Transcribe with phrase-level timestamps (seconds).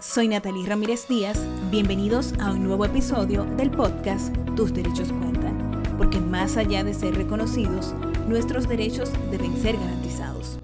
[0.00, 1.38] soy Natalie Ramírez Díaz.
[1.70, 7.14] Bienvenidos a un nuevo episodio del podcast Tus Derechos Cuentan, porque más allá de ser
[7.14, 7.94] reconocidos,
[8.26, 10.58] nuestros derechos deben ser garantizados.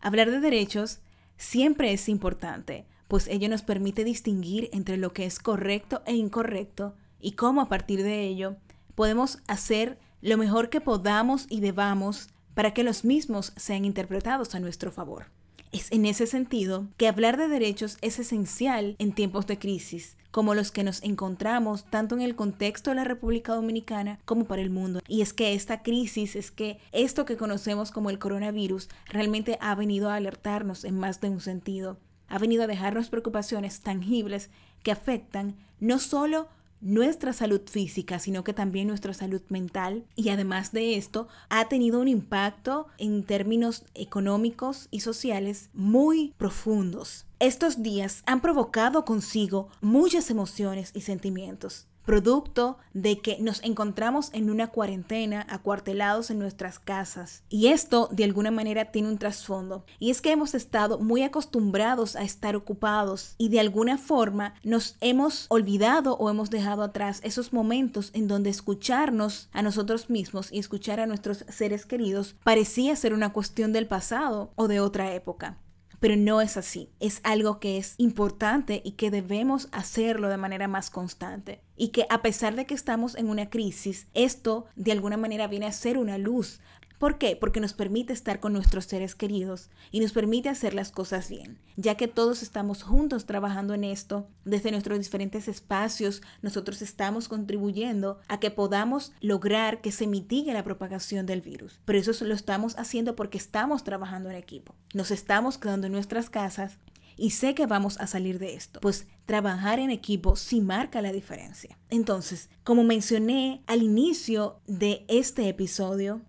[0.00, 1.00] Hablar de derechos
[1.36, 6.94] siempre es importante, pues ello nos permite distinguir entre lo que es correcto e incorrecto
[7.20, 8.56] y cómo a partir de ello
[8.94, 14.60] podemos hacer lo mejor que podamos y debamos para que los mismos sean interpretados a
[14.60, 15.26] nuestro favor.
[15.74, 20.54] Es en ese sentido que hablar de derechos es esencial en tiempos de crisis, como
[20.54, 24.70] los que nos encontramos tanto en el contexto de la República Dominicana como para el
[24.70, 25.00] mundo.
[25.08, 29.74] Y es que esta crisis, es que esto que conocemos como el coronavirus realmente ha
[29.74, 31.98] venido a alertarnos en más de un sentido.
[32.28, 34.50] Ha venido a dejarnos preocupaciones tangibles
[34.84, 36.46] que afectan no solo
[36.84, 40.04] nuestra salud física, sino que también nuestra salud mental.
[40.14, 47.26] Y además de esto, ha tenido un impacto en términos económicos y sociales muy profundos.
[47.44, 54.50] Estos días han provocado consigo muchas emociones y sentimientos producto de que nos encontramos en
[54.50, 57.42] una cuarentena acuartelados en nuestras casas.
[57.48, 59.84] Y esto de alguna manera tiene un trasfondo.
[59.98, 64.96] Y es que hemos estado muy acostumbrados a estar ocupados y de alguna forma nos
[65.00, 70.58] hemos olvidado o hemos dejado atrás esos momentos en donde escucharnos a nosotros mismos y
[70.58, 75.58] escuchar a nuestros seres queridos parecía ser una cuestión del pasado o de otra época
[76.04, 76.90] pero no es así.
[77.00, 81.62] Es algo que es importante y que debemos hacerlo de manera más constante.
[81.78, 85.64] Y que a pesar de que estamos en una crisis, esto de alguna manera viene
[85.64, 86.60] a ser una luz
[86.98, 87.36] ¿Por qué?
[87.36, 91.58] Porque nos permite estar con nuestros seres queridos y nos permite hacer las cosas bien,
[91.76, 98.18] ya que todos estamos juntos trabajando en esto, desde nuestros diferentes espacios, nosotros estamos contribuyendo
[98.28, 101.80] a que podamos lograr que se mitigue la propagación del virus.
[101.84, 104.74] Pero eso lo estamos haciendo porque estamos trabajando en equipo.
[104.94, 106.78] Nos estamos quedando en nuestras casas
[107.16, 111.12] y sé que vamos a salir de esto, pues trabajar en equipo sí marca la
[111.12, 111.78] diferencia.
[111.90, 116.22] Entonces, como mencioné al inicio de este episodio,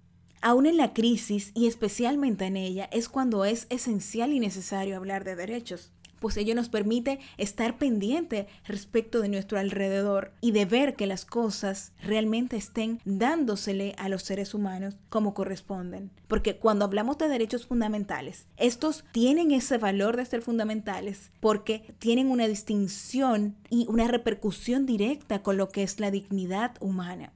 [0.48, 5.24] Aún en la crisis y especialmente en ella es cuando es esencial y necesario hablar
[5.24, 10.96] de derechos, pues ello nos permite estar pendiente respecto de nuestro alrededor y de ver
[10.96, 16.12] que las cosas realmente estén dándosele a los seres humanos como corresponden.
[16.28, 22.30] Porque cuando hablamos de derechos fundamentales, estos tienen ese valor de ser fundamentales porque tienen
[22.30, 27.34] una distinción y una repercusión directa con lo que es la dignidad humana.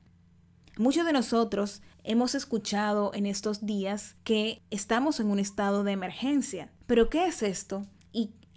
[0.80, 6.72] Muchos de nosotros hemos escuchado en estos días que estamos en un estado de emergencia.
[6.88, 7.86] ¿Pero qué es esto?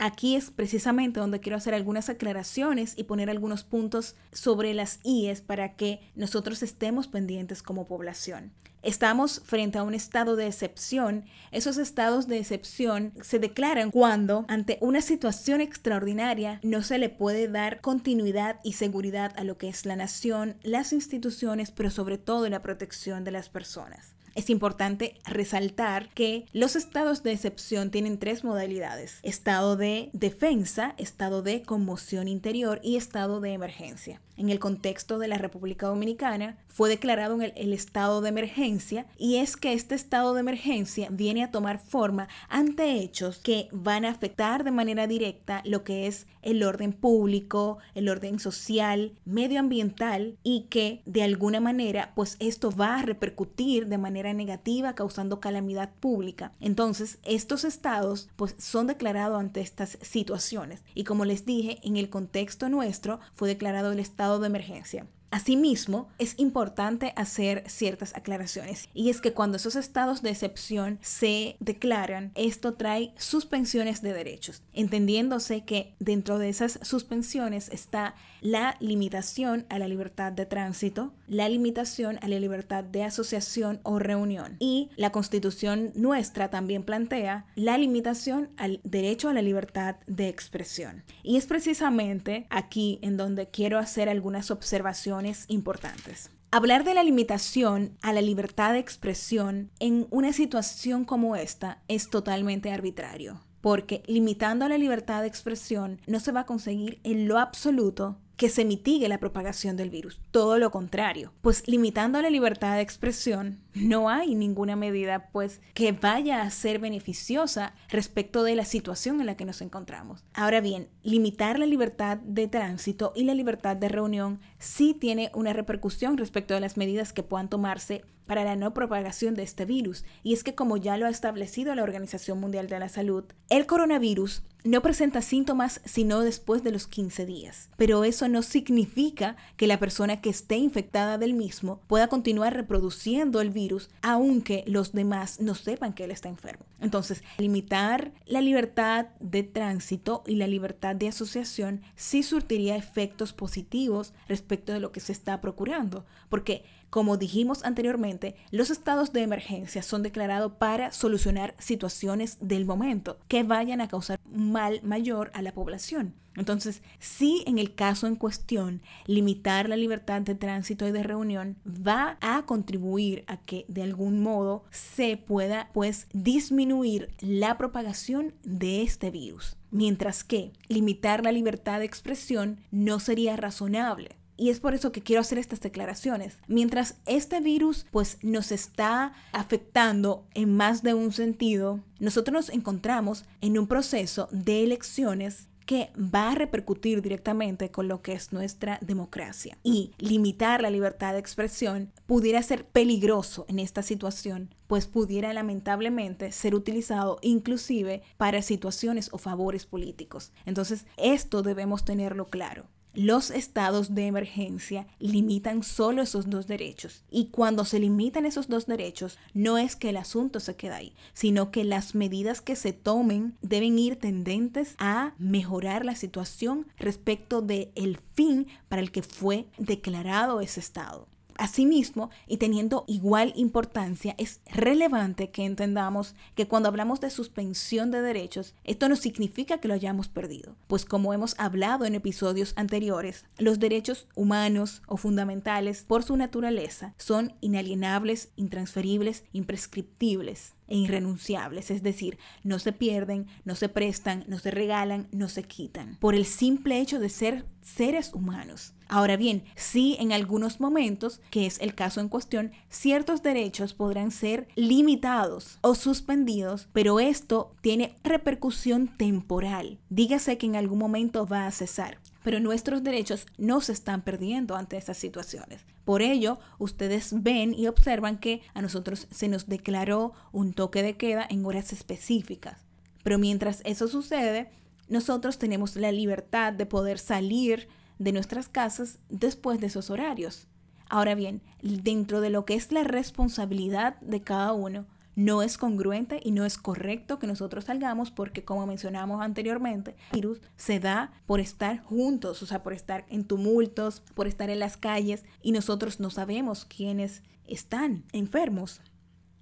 [0.04, 5.42] Aquí es precisamente donde quiero hacer algunas aclaraciones y poner algunos puntos sobre las IES
[5.42, 8.50] para que nosotros estemos pendientes como población.
[8.82, 11.24] Estamos frente a un estado de excepción.
[11.52, 17.46] Esos estados de excepción se declaran cuando ante una situación extraordinaria no se le puede
[17.46, 22.48] dar continuidad y seguridad a lo que es la nación, las instituciones, pero sobre todo
[22.48, 24.11] la protección de las personas.
[24.34, 29.18] Es importante resaltar que los estados de excepción tienen tres modalidades.
[29.22, 34.20] Estado de defensa, estado de conmoción interior y estado de emergencia.
[34.38, 39.36] En el contexto de la República Dominicana fue declarado el, el estado de emergencia y
[39.36, 44.10] es que este estado de emergencia viene a tomar forma ante hechos que van a
[44.10, 50.66] afectar de manera directa lo que es el orden público, el orden social, medioambiental y
[50.70, 56.52] que de alguna manera pues esto va a repercutir de manera negativa causando calamidad pública.
[56.60, 62.10] Entonces, estos estados pues son declarados ante estas situaciones y como les dije, en el
[62.10, 65.06] contexto nuestro fue declarado el estado de emergencia.
[65.32, 71.56] Asimismo, es importante hacer ciertas aclaraciones y es que cuando esos estados de excepción se
[71.58, 79.64] declaran, esto trae suspensiones de derechos, entendiéndose que dentro de esas suspensiones está la limitación
[79.70, 84.90] a la libertad de tránsito, la limitación a la libertad de asociación o reunión y
[84.96, 91.04] la constitución nuestra también plantea la limitación al derecho a la libertad de expresión.
[91.22, 96.30] Y es precisamente aquí en donde quiero hacer algunas observaciones importantes.
[96.50, 102.10] Hablar de la limitación a la libertad de expresión en una situación como esta es
[102.10, 107.38] totalmente arbitrario, porque limitando la libertad de expresión no se va a conseguir en lo
[107.38, 110.20] absoluto que se mitigue la propagación del virus.
[110.32, 115.92] Todo lo contrario, pues limitando la libertad de expresión, no hay ninguna medida pues que
[115.92, 120.24] vaya a ser beneficiosa respecto de la situación en la que nos encontramos.
[120.34, 125.52] Ahora bien, limitar la libertad de tránsito y la libertad de reunión sí tiene una
[125.52, 130.04] repercusión respecto de las medidas que puedan tomarse para la no propagación de este virus.
[130.22, 133.66] Y es que como ya lo ha establecido la Organización Mundial de la Salud, el
[133.66, 137.68] coronavirus no presenta síntomas sino después de los 15 días.
[137.76, 143.40] Pero eso no significa que la persona que esté infectada del mismo pueda continuar reproduciendo
[143.40, 143.61] el virus
[144.02, 146.64] aunque los demás no sepan que él está enfermo.
[146.80, 154.14] Entonces, limitar la libertad de tránsito y la libertad de asociación sí surtiría efectos positivos
[154.28, 159.82] respecto de lo que se está procurando, porque como dijimos anteriormente, los estados de emergencia
[159.82, 165.54] son declarados para solucionar situaciones del momento que vayan a causar mal mayor a la
[165.54, 166.14] población.
[166.36, 171.56] Entonces, si en el caso en cuestión limitar la libertad de tránsito y de reunión
[171.66, 178.82] va a contribuir a que de algún modo se pueda pues disminuir la propagación de
[178.82, 179.56] este virus.
[179.70, 185.02] Mientras que limitar la libertad de expresión no sería razonable y es por eso que
[185.02, 186.38] quiero hacer estas declaraciones.
[186.48, 193.24] Mientras este virus pues nos está afectando en más de un sentido, nosotros nos encontramos
[193.40, 198.78] en un proceso de elecciones que va a repercutir directamente con lo que es nuestra
[198.82, 199.58] democracia.
[199.62, 206.32] Y limitar la libertad de expresión pudiera ser peligroso en esta situación, pues pudiera lamentablemente
[206.32, 210.32] ser utilizado inclusive para situaciones o favores políticos.
[210.46, 212.66] Entonces, esto debemos tenerlo claro.
[212.94, 218.66] Los estados de emergencia limitan solo esos dos derechos y cuando se limitan esos dos
[218.66, 222.74] derechos no es que el asunto se quede ahí, sino que las medidas que se
[222.74, 229.02] tomen deben ir tendentes a mejorar la situación respecto del el fin para el que
[229.02, 231.08] fue declarado ese estado.
[231.38, 238.02] Asimismo, y teniendo igual importancia, es relevante que entendamos que cuando hablamos de suspensión de
[238.02, 243.24] derechos, esto no significa que lo hayamos perdido, pues como hemos hablado en episodios anteriores,
[243.38, 251.82] los derechos humanos o fundamentales por su naturaleza son inalienables, intransferibles, imprescriptibles e irrenunciables, es
[251.82, 256.24] decir, no se pierden, no se prestan, no se regalan, no se quitan, por el
[256.24, 258.74] simple hecho de ser seres humanos.
[258.88, 264.10] Ahora bien, sí en algunos momentos, que es el caso en cuestión, ciertos derechos podrán
[264.10, 269.78] ser limitados o suspendidos, pero esto tiene repercusión temporal.
[269.88, 274.56] Dígase que en algún momento va a cesar pero nuestros derechos no se están perdiendo
[274.56, 275.64] ante esas situaciones.
[275.84, 280.96] Por ello, ustedes ven y observan que a nosotros se nos declaró un toque de
[280.96, 282.64] queda en horas específicas.
[283.02, 284.50] Pero mientras eso sucede,
[284.88, 290.46] nosotros tenemos la libertad de poder salir de nuestras casas después de esos horarios.
[290.88, 296.20] Ahora bien, dentro de lo que es la responsabilidad de cada uno, no es congruente
[296.22, 301.12] y no es correcto que nosotros salgamos porque como mencionamos anteriormente, el virus se da
[301.26, 305.52] por estar juntos, o sea, por estar en tumultos, por estar en las calles y
[305.52, 308.80] nosotros no sabemos quiénes están enfermos.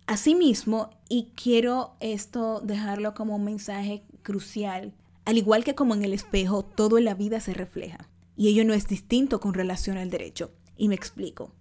[0.06, 4.92] Asimismo, y quiero esto dejarlo como un mensaje crucial,
[5.24, 8.08] al igual que como en el espejo, todo en la vida se refleja.
[8.36, 10.50] Y ello no es distinto con relación al derecho.
[10.76, 11.52] Y me explico.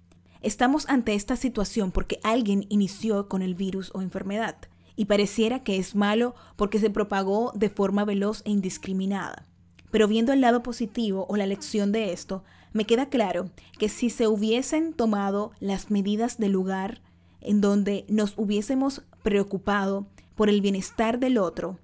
[0.41, 4.55] Estamos ante esta situación porque alguien inició con el virus o enfermedad
[4.95, 9.45] y pareciera que es malo porque se propagó de forma veloz e indiscriminada.
[9.91, 14.09] Pero viendo el lado positivo o la lección de esto, me queda claro que si
[14.09, 17.01] se hubiesen tomado las medidas del lugar
[17.41, 21.79] en donde nos hubiésemos preocupado por el bienestar del otro,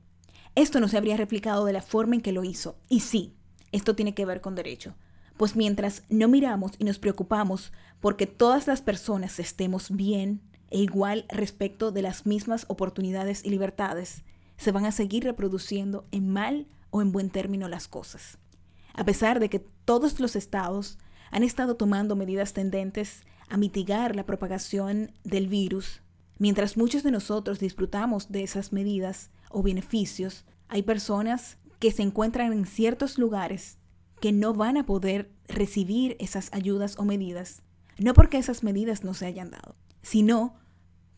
[0.56, 2.78] esto no se habría replicado de la forma en que lo hizo.
[2.88, 3.34] Y sí,
[3.74, 4.96] esto tiene que ver con derecho.
[5.38, 11.26] Pues mientras no miramos y nos preocupamos porque todas las personas estemos bien e igual
[11.30, 14.24] respecto de las mismas oportunidades y libertades,
[14.58, 18.38] se van a seguir reproduciendo en mal o en buen término las cosas.
[18.94, 20.98] A pesar de que todos los estados
[21.32, 26.02] han estado tomando medidas tendentes a mitigar la propagación del virus,
[26.40, 32.54] mientras muchos de nosotros disfrutamos de esas medidas o beneficios, hay personas que se encuentran
[32.54, 33.78] en ciertos lugares
[34.20, 37.62] que no van a poder recibir esas ayudas o medidas,
[37.98, 40.56] no porque esas medidas no se hayan dado, sino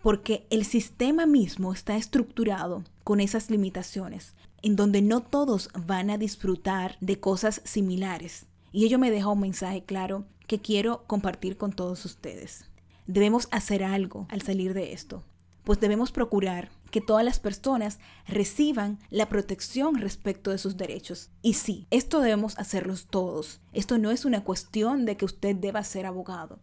[0.02, 6.18] porque el sistema mismo está estructurado con esas limitaciones, en donde no todos van a
[6.18, 8.46] disfrutar de cosas similares.
[8.72, 12.66] Y ello me deja un mensaje claro que quiero compartir con todos ustedes.
[13.06, 15.24] Debemos hacer algo al salir de esto
[15.68, 21.30] pues debemos procurar que todas las personas reciban la protección respecto de sus derechos.
[21.42, 23.62] Y sí, esto debemos hacerlos todos.
[23.74, 26.60] Esto no es una cuestión de que usted deba ser abogado,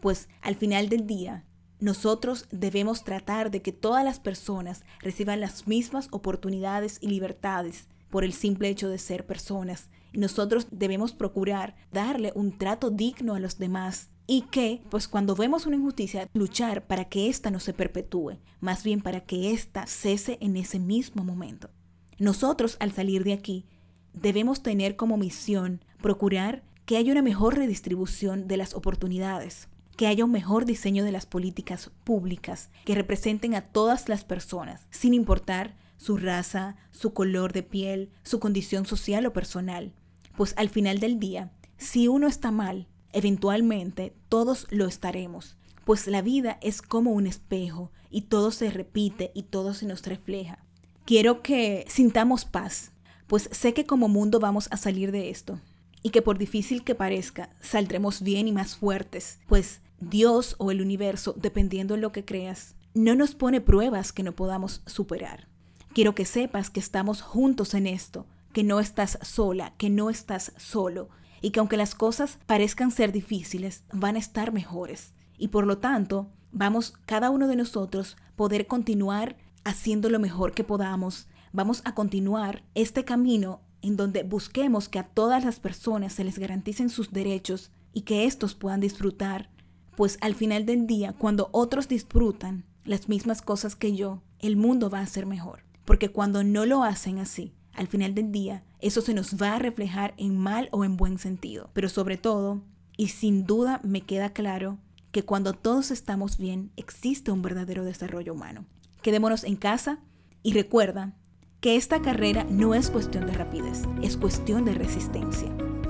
[0.00, 1.44] pues al final del día
[1.78, 8.24] nosotros debemos tratar de que todas las personas reciban las mismas oportunidades y libertades por
[8.24, 9.90] el simple hecho de ser personas.
[10.12, 15.34] Y nosotros debemos procurar darle un trato digno a los demás y que, pues cuando
[15.34, 19.86] vemos una injusticia, luchar para que ésta no se perpetúe, más bien para que ésta
[19.86, 21.70] cese en ese mismo momento.
[22.18, 23.66] Nosotros, al salir de aquí,
[24.12, 30.24] debemos tener como misión procurar que haya una mejor redistribución de las oportunidades, que haya
[30.24, 35.76] un mejor diseño de las políticas públicas que representen a todas las personas, sin importar
[35.96, 39.92] su raza, su color de piel, su condición social o personal.
[40.36, 45.56] Pues al final del día, si uno está mal, eventualmente todos lo estaremos,
[45.86, 50.04] pues la vida es como un espejo y todo se repite y todo se nos
[50.04, 50.58] refleja.
[51.06, 52.92] Quiero que sintamos paz,
[53.26, 55.58] pues sé que como mundo vamos a salir de esto
[56.02, 60.82] y que por difícil que parezca, saldremos bien y más fuertes, pues Dios o el
[60.82, 65.48] universo, dependiendo de lo que creas, no nos pone pruebas que no podamos superar.
[65.94, 70.52] Quiero que sepas que estamos juntos en esto, que no estás sola, que no estás
[70.58, 71.08] solo,
[71.40, 75.12] y que aunque las cosas parezcan ser difíciles, van a estar mejores.
[75.38, 80.64] Y por lo tanto, vamos cada uno de nosotros poder continuar haciendo lo mejor que
[80.64, 81.28] podamos.
[81.52, 86.38] Vamos a continuar este camino en donde busquemos que a todas las personas se les
[86.38, 89.50] garanticen sus derechos y que éstos puedan disfrutar,
[89.96, 94.90] pues al final del día, cuando otros disfrutan las mismas cosas que yo, el mundo
[94.90, 95.64] va a ser mejor.
[95.84, 99.58] Porque cuando no lo hacen así, al final del día, eso se nos va a
[99.58, 101.70] reflejar en mal o en buen sentido.
[101.72, 102.62] Pero sobre todo,
[102.96, 104.78] y sin duda me queda claro,
[105.12, 108.66] que cuando todos estamos bien, existe un verdadero desarrollo humano.
[109.02, 110.00] Quedémonos en casa
[110.42, 111.14] y recuerda
[111.60, 115.48] que esta carrera no es cuestión de rapidez, es cuestión de resistencia.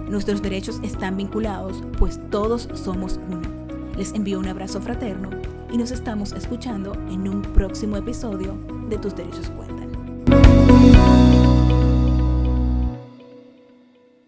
[0.08, 3.42] Nuestros derechos están vinculados, pues todos somos uno.
[3.96, 5.30] Les envío un abrazo fraterno
[5.72, 8.56] y nos estamos escuchando en un próximo episodio
[8.88, 9.75] de Tus Derechos Cuentan.